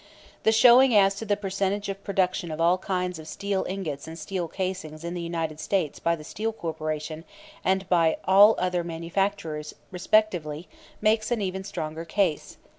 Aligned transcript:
[*] 0.23 0.43
The 0.45 0.51
showing 0.51 0.95
as 0.97 1.13
to 1.17 1.25
the 1.25 1.37
percentage 1.37 1.87
of 1.87 2.03
production 2.03 2.49
of 2.49 2.59
all 2.59 2.79
kinds 2.79 3.19
of 3.19 3.27
steel 3.27 3.67
ingots 3.69 4.07
and 4.07 4.17
steel 4.17 4.47
castings 4.47 5.03
in 5.03 5.13
the 5.13 5.21
United 5.21 5.59
States 5.59 5.99
by 5.99 6.15
the 6.15 6.23
Steel 6.23 6.51
Corporation 6.51 7.23
and 7.63 7.87
by 7.87 8.17
all 8.25 8.55
other 8.57 8.83
manufacturers 8.83 9.75
respectively 9.91 10.67
makes 11.01 11.29
an 11.29 11.39
even 11.39 11.63
stronger 11.63 12.03
case. 12.03 12.57